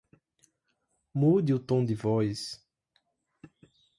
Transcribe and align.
Mude 1.13 1.53
o 1.53 1.59
tom 1.59 1.85
de 1.85 1.93
voz 1.93 2.59